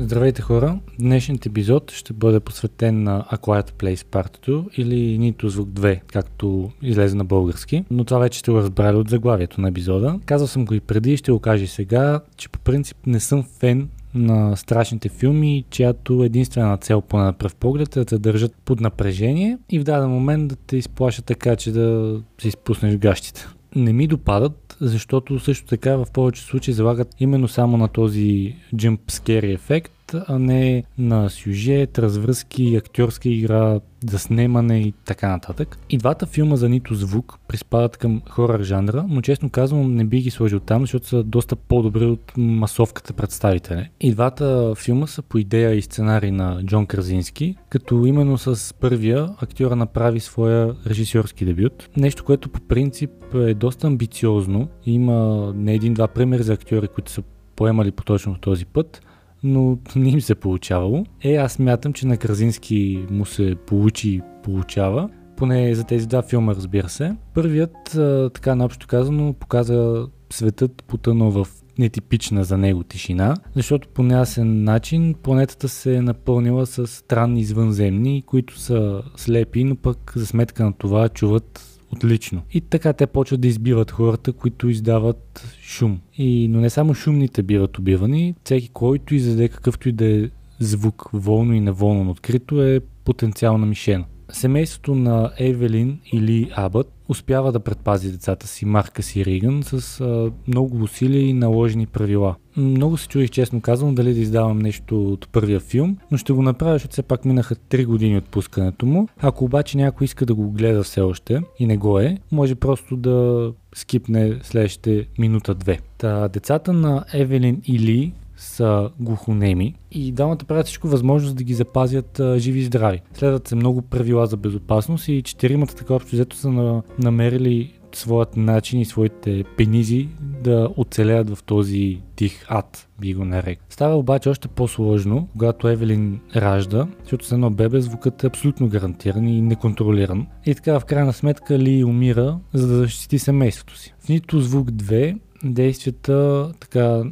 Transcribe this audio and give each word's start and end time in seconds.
Здравейте 0.00 0.42
хора! 0.42 0.78
Днешният 0.98 1.46
епизод 1.46 1.90
ще 1.90 2.12
бъде 2.12 2.40
посветен 2.40 3.02
на 3.02 3.24
A 3.32 3.38
Quiet 3.38 3.70
Place 3.70 4.04
Part 4.04 4.48
2 4.48 4.78
или 4.78 5.18
Нито 5.18 5.48
звук 5.48 5.68
2, 5.68 6.00
както 6.06 6.70
излезе 6.82 7.16
на 7.16 7.24
български, 7.24 7.84
но 7.90 8.04
това 8.04 8.20
вече 8.20 8.38
сте 8.38 8.50
го 8.50 8.58
разбрали 8.58 8.96
от 8.96 9.08
заглавието 9.08 9.60
на 9.60 9.68
епизода. 9.68 10.20
Казал 10.26 10.46
съм 10.46 10.64
го 10.64 10.74
и 10.74 10.80
преди 10.80 11.12
и 11.12 11.16
ще 11.16 11.32
го 11.32 11.40
кажа 11.40 11.64
и 11.64 11.66
сега, 11.66 12.20
че 12.36 12.48
по 12.48 12.58
принцип 12.58 12.96
не 13.06 13.20
съм 13.20 13.44
фен 13.60 13.88
на 14.14 14.56
страшните 14.56 15.08
филми, 15.08 15.64
чиято 15.70 16.22
единствена 16.24 16.76
цел 16.76 17.00
поне 17.00 17.24
на 17.24 17.32
пръв 17.32 17.54
поглед 17.54 17.96
е 17.96 17.98
да 17.98 18.04
те 18.04 18.18
държат 18.18 18.54
под 18.64 18.80
напрежение 18.80 19.58
и 19.70 19.78
в 19.78 19.84
даден 19.84 20.10
момент 20.10 20.48
да 20.48 20.56
те 20.56 20.76
изплашат 20.76 21.24
така, 21.24 21.56
че 21.56 21.72
да 21.72 22.16
се 22.40 22.48
изпуснеш 22.48 22.96
гащите. 22.96 23.46
Не 23.76 23.92
ми 23.92 24.06
допадат, 24.06 24.76
защото 24.80 25.38
също 25.38 25.66
така 25.66 25.96
в 25.96 26.06
повече 26.12 26.42
случаи 26.42 26.74
залагат 26.74 27.14
именно 27.20 27.48
само 27.48 27.76
на 27.76 27.88
този 27.88 28.56
jump 28.74 28.98
scare 29.10 29.54
ефект, 29.54 29.92
а 30.14 30.38
не 30.38 30.84
на 30.98 31.30
сюжет, 31.30 31.98
развръзки, 31.98 32.76
актьорска 32.76 33.28
игра, 33.28 33.80
заснемане 34.10 34.80
и 34.80 34.94
така 35.04 35.28
нататък. 35.28 35.78
И 35.90 35.98
двата 35.98 36.26
филма 36.26 36.56
за 36.56 36.68
нито 36.68 36.94
звук 36.94 37.38
приспадат 37.48 37.96
към 37.96 38.22
хорър 38.30 38.62
жанра, 38.62 39.04
но 39.08 39.22
честно 39.22 39.50
казвам 39.50 39.94
не 39.94 40.04
би 40.04 40.20
ги 40.20 40.30
сложил 40.30 40.60
там, 40.60 40.82
защото 40.82 41.06
са 41.06 41.22
доста 41.22 41.56
по-добри 41.56 42.04
от 42.04 42.32
масовката 42.36 43.12
представители. 43.12 43.88
И 44.00 44.12
двата 44.12 44.74
филма 44.74 45.06
са 45.06 45.22
по 45.22 45.38
идея 45.38 45.74
и 45.74 45.82
сценарий 45.82 46.30
на 46.30 46.62
Джон 46.64 46.86
Кразински, 46.86 47.56
като 47.68 48.06
именно 48.06 48.38
с 48.38 48.74
първия 48.74 49.28
актьора 49.38 49.76
направи 49.76 50.20
своя 50.20 50.74
режисьорски 50.86 51.44
дебют. 51.44 51.88
Нещо, 51.96 52.24
което 52.24 52.48
по 52.48 52.60
принцип 52.60 53.10
е 53.34 53.54
доста 53.54 53.86
амбициозно. 53.86 54.68
Има 54.86 55.52
не 55.56 55.74
един-два 55.74 56.08
примери 56.08 56.42
за 56.42 56.52
актьори, 56.52 56.88
които 56.88 57.10
са 57.10 57.22
поемали 57.56 57.90
по 57.90 58.04
точно 58.04 58.38
този 58.40 58.66
път, 58.66 59.02
но 59.42 59.78
не 59.96 60.08
им 60.08 60.20
се 60.20 60.34
получавало. 60.34 61.04
Е, 61.24 61.34
аз 61.34 61.58
мятам, 61.58 61.92
че 61.92 62.06
на 62.06 62.16
Кразински 62.16 63.06
му 63.10 63.24
се 63.24 63.54
получи 63.66 64.10
и 64.10 64.22
получава. 64.42 65.08
Поне 65.36 65.74
за 65.74 65.84
тези 65.84 66.06
два 66.06 66.22
филма, 66.22 66.54
разбира 66.54 66.88
се. 66.88 67.16
Първият, 67.34 67.98
така 68.34 68.54
наобщо 68.54 68.86
казано, 68.86 69.32
показа 69.32 70.06
светът 70.30 70.84
потънал 70.86 71.30
в 71.30 71.48
нетипична 71.78 72.44
за 72.44 72.58
него 72.58 72.84
тишина, 72.84 73.34
защото 73.54 73.88
по 73.88 74.02
неясен 74.02 74.64
начин 74.64 75.14
планетата 75.22 75.68
се 75.68 75.94
е 75.94 76.02
напълнила 76.02 76.66
с 76.66 76.86
странни 76.86 77.40
извънземни, 77.40 78.22
които 78.26 78.58
са 78.58 79.02
слепи, 79.16 79.64
но 79.64 79.76
пък 79.76 80.12
за 80.16 80.26
сметка 80.26 80.64
на 80.64 80.72
това 80.72 81.08
чуват 81.08 81.77
отлично. 81.92 82.42
И 82.52 82.60
така 82.60 82.92
те 82.92 83.06
почват 83.06 83.40
да 83.40 83.48
избиват 83.48 83.90
хората, 83.90 84.32
които 84.32 84.68
издават 84.68 85.56
шум. 85.62 86.00
И, 86.16 86.48
но 86.48 86.60
не 86.60 86.70
само 86.70 86.94
шумните 86.94 87.42
биват 87.42 87.78
убивани, 87.78 88.34
всеки 88.44 88.68
който 88.68 89.14
издаде 89.14 89.48
какъвто 89.48 89.88
и 89.88 89.92
да 89.92 90.06
е 90.06 90.28
звук, 90.60 91.10
волно 91.12 91.54
и 91.54 91.60
неволно 91.60 92.10
открито 92.10 92.62
е 92.62 92.80
потенциална 93.04 93.66
мишена. 93.66 94.04
Семейството 94.30 94.94
на 94.94 95.32
Евелин 95.38 96.00
или 96.12 96.50
Абът 96.56 96.92
успява 97.08 97.52
да 97.52 97.60
предпази 97.60 98.12
децата 98.12 98.46
си 98.46 98.64
Маркъс 98.64 99.16
и 99.16 99.24
Риган 99.24 99.62
с 99.62 100.00
а, 100.00 100.32
много 100.48 100.82
усилия 100.82 101.22
и 101.22 101.32
наложени 101.32 101.86
правила. 101.86 102.36
Много 102.58 102.96
се 102.96 103.08
чудих 103.08 103.30
честно 103.30 103.60
казвам 103.60 103.94
дали 103.94 104.14
да 104.14 104.20
издавам 104.20 104.58
нещо 104.58 105.12
от 105.12 105.28
първия 105.32 105.60
филм, 105.60 105.96
но 106.10 106.18
ще 106.18 106.32
го 106.32 106.42
направя, 106.42 106.72
защото 106.72 106.92
все 106.92 107.02
пак 107.02 107.24
минаха 107.24 107.56
3 107.56 107.86
години 107.86 108.16
от 108.16 108.24
пускането 108.24 108.86
му. 108.86 109.08
Ако 109.20 109.44
обаче 109.44 109.76
някой 109.76 110.04
иска 110.04 110.26
да 110.26 110.34
го 110.34 110.50
гледа 110.50 110.82
все 110.82 111.00
още 111.00 111.40
и 111.58 111.66
не 111.66 111.76
го 111.76 111.98
е, 111.98 112.18
може 112.32 112.54
просто 112.54 112.96
да 112.96 113.50
скипне 113.74 114.38
следващите 114.42 115.06
минута-две. 115.18 115.78
Та, 115.98 116.28
децата 116.28 116.72
на 116.72 117.04
Евелин 117.12 117.62
и 117.66 117.78
Ли 117.78 118.12
са 118.36 118.90
глухонеми 119.00 119.74
и 119.90 120.12
двамата 120.12 120.36
правят 120.36 120.66
всичко 120.66 120.88
възможно 120.88 121.34
да 121.34 121.44
ги 121.44 121.54
запазят 121.54 122.20
а, 122.20 122.38
живи 122.38 122.58
и 122.58 122.64
здрави. 122.64 123.00
Следват 123.14 123.48
се 123.48 123.54
много 123.54 123.82
правила 123.82 124.26
за 124.26 124.36
безопасност 124.36 125.08
и 125.08 125.22
четиримата 125.22 125.76
така 125.76 125.94
общо 125.94 126.16
взето 126.16 126.36
са 126.36 126.50
на, 126.50 126.82
намерили 126.98 127.77
своят 127.96 128.36
начин 128.36 128.80
и 128.80 128.84
своите 128.84 129.44
пенизи 129.56 130.08
да 130.20 130.68
оцелеят 130.76 131.30
в 131.36 131.42
този 131.42 132.00
тих 132.16 132.44
ад, 132.48 132.88
би 133.00 133.14
го 133.14 133.24
нарек. 133.24 133.60
Става 133.70 133.96
обаче 133.96 134.28
още 134.28 134.48
по-сложно, 134.48 135.28
когато 135.32 135.68
Евелин 135.68 136.20
ражда, 136.36 136.86
защото 137.02 137.26
с 137.26 137.32
едно 137.32 137.50
бебе 137.50 137.80
звукът 137.80 138.24
е 138.24 138.26
абсолютно 138.26 138.68
гарантиран 138.68 139.28
и 139.28 139.40
неконтролиран. 139.40 140.26
И 140.46 140.54
така 140.54 140.80
в 140.80 140.84
крайна 140.84 141.12
сметка 141.12 141.58
Ли 141.58 141.84
умира, 141.84 142.38
за 142.52 142.66
да 142.68 142.76
защити 142.76 143.18
семейството 143.18 143.78
си. 143.78 143.94
В 144.04 144.08
нито 144.08 144.40
звук 144.40 144.70
2 144.70 145.18
действията 145.44 146.52
така 146.60 147.02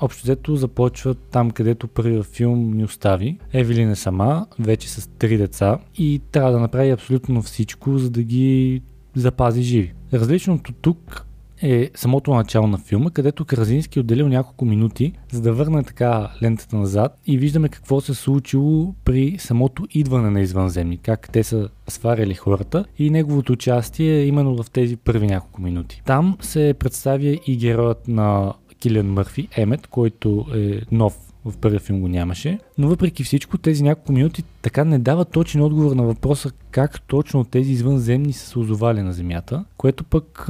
Общо 0.00 0.22
взето 0.22 0.56
започва 0.56 1.14
там, 1.14 1.50
където 1.50 1.88
първият 1.88 2.26
филм 2.26 2.70
ни 2.70 2.84
остави. 2.84 3.38
Евелин 3.52 3.90
е 3.90 3.96
сама, 3.96 4.46
вече 4.58 4.90
с 4.90 5.10
три 5.18 5.36
деца 5.36 5.78
и 5.98 6.20
трябва 6.32 6.52
да 6.52 6.60
направи 6.60 6.90
абсолютно 6.90 7.42
всичко, 7.42 7.98
за 7.98 8.10
да 8.10 8.22
ги 8.22 8.82
запази 9.16 9.62
живи. 9.62 9.92
Различното 10.12 10.72
тук 10.72 11.26
е 11.62 11.90
самото 11.94 12.34
начало 12.34 12.66
на 12.66 12.78
филма, 12.78 13.10
където 13.10 13.44
Кразински 13.44 13.98
е 13.98 14.00
отделил 14.00 14.28
няколко 14.28 14.64
минути, 14.64 15.12
за 15.32 15.40
да 15.42 15.52
върне 15.52 15.82
така 15.82 16.30
лентата 16.42 16.76
назад 16.76 17.18
и 17.26 17.38
виждаме 17.38 17.68
какво 17.68 18.00
се 18.00 18.12
е 18.12 18.14
случило 18.14 18.94
при 19.04 19.36
самото 19.38 19.86
идване 19.90 20.30
на 20.30 20.40
извънземни, 20.40 20.96
как 20.96 21.28
те 21.32 21.42
са 21.42 21.68
сваряли 21.88 22.34
хората 22.34 22.84
и 22.98 23.10
неговото 23.10 23.52
участие 23.52 24.12
е 24.12 24.26
именно 24.26 24.62
в 24.62 24.70
тези 24.70 24.96
първи 24.96 25.26
няколко 25.26 25.62
минути. 25.62 26.02
Там 26.04 26.36
се 26.40 26.74
представя 26.78 27.38
и 27.46 27.56
героят 27.56 28.08
на 28.08 28.52
Килиан 28.80 29.12
Мърфи, 29.12 29.48
Емет, 29.56 29.86
който 29.86 30.46
е 30.54 30.80
нов 30.92 31.33
в 31.44 31.56
първия 31.56 31.80
филм 31.80 32.00
го 32.00 32.08
нямаше. 32.08 32.58
Но 32.78 32.88
въпреки 32.88 33.24
всичко, 33.24 33.58
тези 33.58 33.82
няколко 33.82 34.12
минути 34.12 34.44
така 34.62 34.84
не 34.84 34.98
дават 34.98 35.30
точен 35.30 35.62
отговор 35.62 35.96
на 35.96 36.02
въпроса 36.02 36.50
как 36.70 37.00
точно 37.00 37.44
тези 37.44 37.72
извънземни 37.72 38.32
са 38.32 38.46
се 38.46 38.58
озовали 38.58 39.02
на 39.02 39.12
Земята, 39.12 39.64
което 39.76 40.04
пък 40.04 40.48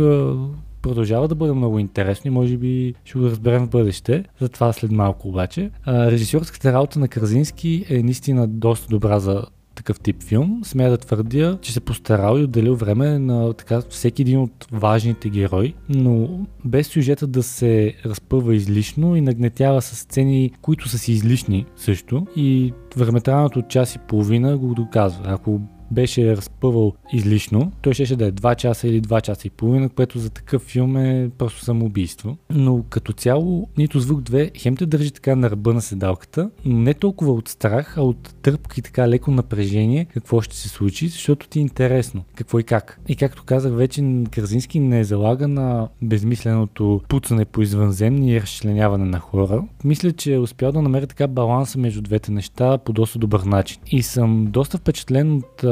продължава 0.82 1.28
да 1.28 1.34
бъде 1.34 1.53
много 1.53 1.78
интересно 1.78 2.28
и 2.28 2.31
може 2.31 2.56
би 2.56 2.94
ще 3.05 3.19
го 3.19 3.25
разберем 3.25 3.66
в 3.66 3.71
бъдеще. 3.71 4.25
За 4.41 4.49
това 4.49 4.72
след 4.72 4.91
малко 4.91 5.28
обаче. 5.28 5.71
режисьорската 5.88 6.72
работа 6.72 6.99
на 6.99 7.09
Кразински 7.09 7.84
е 7.88 8.03
наистина 8.03 8.47
доста 8.47 8.88
добра 8.88 9.21
за 9.21 9.44
такъв 9.84 10.00
тип 10.00 10.22
филм, 10.22 10.60
смея 10.64 10.90
да 10.90 10.98
твърдя, 10.98 11.58
че 11.62 11.72
се 11.72 11.80
постарал 11.80 12.38
и 12.38 12.42
отделил 12.42 12.74
време 12.74 13.18
на 13.18 13.52
така 13.52 13.80
всеки 13.90 14.22
един 14.22 14.40
от 14.40 14.66
важните 14.72 15.28
герои, 15.28 15.74
но 15.88 16.28
без 16.64 16.86
сюжета 16.86 17.26
да 17.26 17.42
се 17.42 17.94
разпъва 18.06 18.54
излишно 18.54 19.16
и 19.16 19.20
нагнетява 19.20 19.82
с 19.82 19.96
сцени, 19.96 20.52
които 20.62 20.88
са 20.88 20.98
си 20.98 21.12
излишни 21.12 21.66
също 21.76 22.26
и 22.36 22.72
времетраното 22.96 23.58
от 23.58 23.68
час 23.68 23.94
и 23.94 23.98
половина 23.98 24.56
го 24.56 24.74
доказва. 24.74 25.24
Ако 25.26 25.60
беше 25.94 26.37
разпъвал 26.37 26.93
излишно, 27.12 27.72
той 27.82 27.94
ще 27.94 28.16
да 28.16 28.27
е 28.27 28.32
2 28.32 28.56
часа 28.56 28.88
или 28.88 29.03
2 29.03 29.21
часа 29.21 29.47
и 29.47 29.50
половина, 29.50 29.88
което 29.88 30.19
за 30.19 30.31
такъв 30.31 30.62
филм 30.62 30.97
е 30.97 31.31
просто 31.38 31.65
самоубийство. 31.65 32.37
Но 32.50 32.82
като 32.91 33.12
цяло, 33.12 33.69
нито 33.78 34.00
звук 34.00 34.21
2 34.21 34.50
хем 34.59 34.77
те 34.77 34.87
държи 34.87 35.10
така 35.10 35.37
на 35.37 35.50
ръба 35.50 35.75
на 35.75 35.82
седалката, 35.82 36.50
но 36.65 36.78
не 36.78 36.94
толкова 36.94 37.32
от 37.32 37.49
страх, 37.49 37.99
а 37.99 38.03
от 38.03 38.34
тръпка 38.43 38.75
и 38.78 38.82
така 38.82 39.09
леко 39.09 39.31
напрежение 39.31 40.05
какво 40.05 40.41
ще 40.41 40.56
се 40.56 40.69
случи, 40.69 41.09
защото 41.09 41.49
ти 41.49 41.59
е 41.59 41.62
интересно 41.62 42.25
какво 42.34 42.59
и 42.59 42.62
как. 42.62 43.00
И 43.09 43.16
както 43.16 43.44
казах 43.44 43.72
вече, 43.72 44.03
Кразински 44.31 44.81
не 44.81 45.05
залага 45.05 45.49
на 45.49 45.88
безмисленото 46.03 47.00
пуцане 47.09 47.44
по 47.44 47.62
извънземни 47.62 48.32
и 48.32 48.41
разчленяване 48.41 49.05
на 49.05 49.19
хора. 49.19 49.62
Мисля, 49.84 50.12
че 50.12 50.34
е 50.34 50.38
успял 50.38 50.72
да 50.72 50.82
намери 50.82 51.06
така 51.06 51.26
баланса 51.26 51.78
между 51.78 52.03
двете 52.03 52.32
неща 52.32 52.78
по 52.78 52.93
доста 52.93 53.19
добър 53.19 53.41
начин. 53.41 53.81
И 53.87 54.03
съм 54.03 54.47
доста 54.50 54.78
впечатлен 54.78 55.37
от 55.37 55.65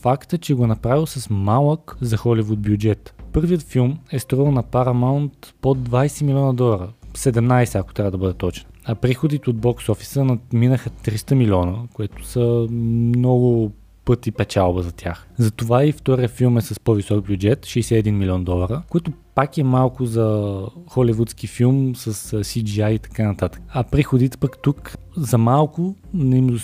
факта, 0.00 0.38
че 0.38 0.54
го 0.54 0.64
е 0.64 0.66
направил 0.66 1.06
с 1.06 1.30
малък 1.30 1.96
за 2.00 2.16
Холивуд 2.16 2.60
бюджет. 2.60 3.14
Първият 3.32 3.62
филм 3.62 3.98
е 4.12 4.18
струвал 4.18 4.52
на 4.52 4.62
Paramount 4.62 5.52
под 5.60 5.78
20 5.78 6.22
милиона 6.22 6.52
долара. 6.52 6.88
17, 7.14 7.80
ако 7.80 7.94
трябва 7.94 8.10
да 8.10 8.18
бъде 8.18 8.34
точен. 8.34 8.66
А 8.84 8.94
приходите 8.94 9.50
от 9.50 9.56
бокс 9.56 9.88
офиса 9.88 10.24
надминаха 10.24 10.90
300 10.90 11.34
милиона, 11.34 11.74
което 11.92 12.26
са 12.26 12.66
много 12.70 13.72
пъти 14.06 14.32
печалба 14.32 14.82
за 14.82 14.92
тях. 14.92 15.28
Затова 15.38 15.84
и 15.84 15.92
втория 15.92 16.28
филм 16.28 16.58
е 16.58 16.60
с 16.60 16.80
по-висок 16.80 17.26
бюджет, 17.26 17.66
61 17.66 18.10
милион 18.10 18.44
долара, 18.44 18.82
което 18.90 19.12
пак 19.34 19.58
е 19.58 19.62
малко 19.62 20.06
за 20.06 20.58
холивудски 20.88 21.46
филм 21.46 21.96
с 21.96 22.12
CGI 22.44 22.90
и 22.90 22.98
така 22.98 23.28
нататък. 23.28 23.62
А 23.68 23.84
приходите 23.84 24.38
пък 24.38 24.58
тук 24.62 24.96
за 25.16 25.38
малко 25.38 25.94
не 26.14 26.36
им 26.36 26.58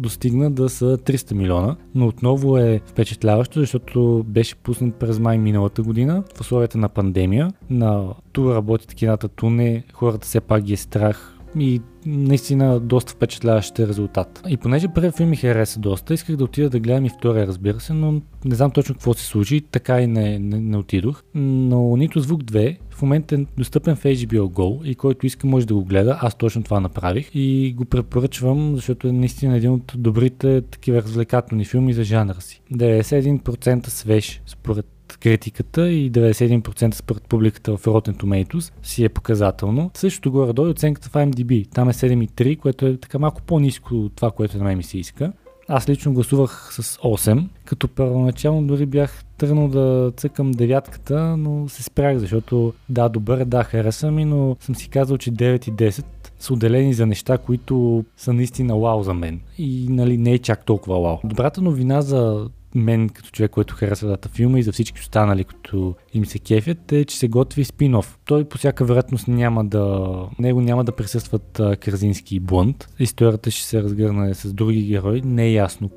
достигна 0.00 0.50
да 0.50 0.68
са 0.68 0.98
300 0.98 1.32
милиона, 1.34 1.76
но 1.94 2.06
отново 2.06 2.58
е 2.58 2.80
впечатляващо, 2.86 3.60
защото 3.60 4.24
беше 4.28 4.56
пуснат 4.56 4.94
през 4.94 5.18
май 5.18 5.38
миналата 5.38 5.82
година 5.82 6.24
в 6.36 6.40
условията 6.40 6.78
на 6.78 6.88
пандемия. 6.88 7.52
На 7.70 8.04
тур 8.32 8.54
работят 8.54 8.94
кината 8.94 9.28
туне, 9.28 9.84
хората 9.92 10.26
все 10.26 10.40
пак 10.40 10.62
ги 10.62 10.72
е 10.72 10.76
страх 10.76 11.39
и 11.58 11.80
наистина 12.06 12.80
доста 12.80 13.12
впечатляващ 13.12 13.78
резултат. 13.78 14.42
И 14.48 14.56
понеже 14.56 14.88
първият 14.88 15.16
филм 15.16 15.30
ми 15.30 15.36
хареса 15.36 15.80
доста, 15.80 16.14
исках 16.14 16.36
да 16.36 16.44
отида 16.44 16.70
да 16.70 16.80
гледам 16.80 17.04
и 17.04 17.10
втория, 17.10 17.46
разбира 17.46 17.80
се, 17.80 17.92
но 17.92 18.12
не 18.44 18.54
знам 18.54 18.70
точно 18.70 18.94
какво 18.94 19.14
се 19.14 19.24
случи, 19.24 19.60
така 19.60 20.00
и 20.00 20.06
не, 20.06 20.38
не, 20.38 20.60
не 20.60 20.76
отидох. 20.76 21.22
Но 21.34 21.96
нито 21.96 22.20
звук 22.20 22.42
2 22.42 22.76
в 22.90 23.02
момента 23.02 23.34
е 23.34 23.46
достъпен 23.56 23.96
в 23.96 24.02
HBO 24.02 24.40
Go 24.40 24.84
и 24.84 24.94
който 24.94 25.26
иска 25.26 25.46
може 25.46 25.66
да 25.66 25.74
го 25.74 25.84
гледа. 25.84 26.18
Аз 26.20 26.34
точно 26.34 26.62
това 26.62 26.80
направих 26.80 27.30
и 27.34 27.74
го 27.76 27.84
препоръчвам, 27.84 28.72
защото 28.74 29.08
е 29.08 29.12
наистина 29.12 29.56
един 29.56 29.70
от 29.70 29.92
добрите 29.96 30.62
такива 30.62 31.02
развлекателни 31.02 31.64
филми 31.64 31.92
за 31.92 32.04
жанра 32.04 32.40
си. 32.40 32.62
91% 32.72 33.88
свеж 33.88 34.42
според 34.46 34.86
критиката 35.18 35.90
и 35.90 36.12
91% 36.12 36.94
според 36.94 37.22
публиката 37.22 37.76
в 37.76 37.84
Rotten 37.84 38.14
Tomatoes 38.14 38.72
си 38.82 39.04
е 39.04 39.08
показателно. 39.08 39.90
Същото 39.94 40.32
горе-долу 40.32 40.68
е 40.68 40.70
оценката 40.70 41.08
в 41.08 41.12
IMDb. 41.12 41.70
Там 41.74 41.88
е 41.88 41.92
7,3, 41.92 42.58
което 42.58 42.86
е 42.86 42.96
така 42.96 43.18
малко 43.18 43.42
по-низко 43.42 43.94
от 43.94 44.12
това, 44.16 44.30
което 44.30 44.58
на 44.58 44.64
мен 44.64 44.76
ми 44.76 44.82
се 44.82 44.98
иска. 44.98 45.32
Аз 45.72 45.88
лично 45.88 46.12
гласувах 46.12 46.68
с 46.72 46.82
8, 46.96 47.48
като 47.64 47.88
първоначално 47.88 48.66
дори 48.66 48.86
бях 48.86 49.24
тръгнал 49.38 49.68
да 49.68 50.12
цъкам 50.16 50.50
девятката, 50.50 51.36
но 51.36 51.68
се 51.68 51.82
спрях, 51.82 52.18
защото 52.18 52.72
да, 52.88 53.08
добър, 53.08 53.44
да, 53.44 53.64
хареса 53.64 54.10
ми, 54.10 54.24
но 54.24 54.56
съм 54.60 54.74
си 54.74 54.88
казал, 54.88 55.18
че 55.18 55.32
9 55.32 55.68
и 55.68 55.72
10 55.72 56.04
са 56.38 56.52
отделени 56.52 56.94
за 56.94 57.06
неща, 57.06 57.38
които 57.38 58.04
са 58.16 58.32
наистина 58.32 58.78
вау 58.78 59.02
за 59.02 59.14
мен. 59.14 59.40
И 59.58 59.86
нали, 59.88 60.18
не 60.18 60.32
е 60.32 60.38
чак 60.38 60.64
толкова 60.64 61.00
вау. 61.00 61.18
Добрата 61.24 61.62
новина 61.62 62.02
за 62.02 62.48
мен 62.74 63.08
като 63.08 63.30
човек, 63.30 63.50
който 63.50 63.74
харесва 63.74 64.08
дата 64.08 64.28
филма 64.28 64.58
и 64.58 64.62
за 64.62 64.72
всички 64.72 65.00
останали, 65.00 65.44
които 65.44 65.94
им 66.14 66.26
се 66.26 66.38
кефят, 66.38 66.92
е, 66.92 67.04
че 67.04 67.18
се 67.18 67.28
готви 67.28 67.64
спин-оф. 67.64 68.16
Той 68.24 68.44
по 68.44 68.58
всяка 68.58 68.84
вероятност 68.84 69.28
няма 69.28 69.64
да... 69.64 70.14
Него 70.38 70.60
няма 70.60 70.84
да 70.84 70.96
присъстват 70.96 71.60
Кързински 71.80 72.36
и 72.36 72.40
Блънд. 72.40 72.88
Историята 72.98 73.50
ще 73.50 73.64
се 73.64 73.82
разгърне 73.82 74.34
с 74.34 74.52
други 74.52 74.82
герои. 74.82 75.22
Не 75.24 75.46
е 75.46 75.52
ясно 75.52 75.90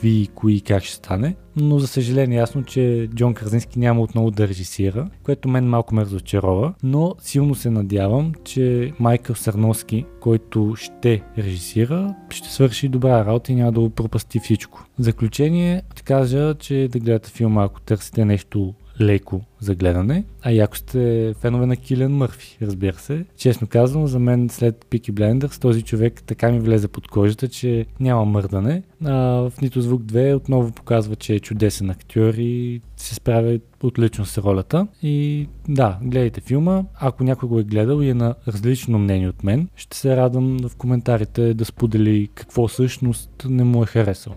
какви, 0.00 0.28
кои 0.34 0.54
и 0.54 0.60
как 0.60 0.82
ще 0.82 0.94
стане. 0.94 1.36
Но 1.56 1.78
за 1.78 1.86
съжаление 1.86 2.36
е 2.36 2.40
ясно, 2.40 2.62
че 2.62 3.08
Джон 3.14 3.34
Кразински 3.34 3.78
няма 3.78 4.00
отново 4.00 4.30
да 4.30 4.48
режисира, 4.48 5.08
което 5.22 5.48
мен 5.48 5.68
малко 5.68 5.94
ме 5.94 6.02
разочарова, 6.02 6.74
но 6.82 7.14
силно 7.18 7.54
се 7.54 7.70
надявам, 7.70 8.32
че 8.44 8.92
Майкъл 8.98 9.36
Сърноски, 9.36 10.04
който 10.20 10.74
ще 10.76 11.22
режисира, 11.38 12.14
ще 12.30 12.48
свърши 12.48 12.88
добра 12.88 13.24
работа 13.24 13.52
и 13.52 13.54
няма 13.54 13.72
да 13.72 13.80
го 13.80 13.90
пропасти 13.90 14.40
всичко. 14.40 14.86
В 14.98 15.02
заключение, 15.02 15.82
ще 15.92 16.02
кажа, 16.02 16.54
че 16.58 16.88
да 16.92 16.98
гледате 16.98 17.30
филма, 17.30 17.64
ако 17.64 17.80
търсите 17.80 18.24
нещо 18.24 18.74
леко 19.00 19.40
за 19.60 19.74
гледане. 19.74 20.24
А 20.42 20.52
и 20.52 20.58
ако 20.58 20.76
сте 20.76 21.34
фенове 21.40 21.66
на 21.66 21.76
Килен 21.76 22.12
Мърфи, 22.12 22.58
разбира 22.62 22.98
се. 22.98 23.24
Честно 23.36 23.66
казвам, 23.66 24.06
за 24.06 24.18
мен 24.18 24.48
след 24.48 24.86
Пики 24.90 25.12
Блендърс 25.12 25.58
този 25.58 25.82
човек 25.82 26.22
така 26.26 26.50
ми 26.50 26.60
влезе 26.60 26.88
под 26.88 27.08
кожата, 27.08 27.48
че 27.48 27.86
няма 28.00 28.24
мърдане. 28.24 28.82
А 29.04 29.14
в 29.14 29.52
Нито 29.62 29.80
звук 29.80 30.02
2 30.02 30.34
отново 30.34 30.72
показва, 30.72 31.16
че 31.16 31.34
е 31.34 31.40
чудесен 31.40 31.90
актьор 31.90 32.34
и 32.34 32.80
се 32.96 33.14
справя 33.14 33.58
отлично 33.82 34.24
с 34.24 34.38
ролята. 34.38 34.86
И 35.02 35.48
да, 35.68 35.98
гледайте 36.02 36.40
филма. 36.40 36.82
Ако 36.94 37.24
някой 37.24 37.48
го 37.48 37.58
е 37.58 37.64
гледал 37.64 38.02
и 38.02 38.08
е 38.08 38.14
на 38.14 38.34
различно 38.48 38.98
мнение 38.98 39.28
от 39.28 39.44
мен, 39.44 39.68
ще 39.76 39.96
се 39.96 40.16
радвам 40.16 40.58
в 40.68 40.76
коментарите 40.76 41.54
да 41.54 41.64
сподели 41.64 42.28
какво 42.34 42.68
всъщност 42.68 43.46
не 43.48 43.64
му 43.64 43.82
е 43.82 43.86
харесал. 43.86 44.34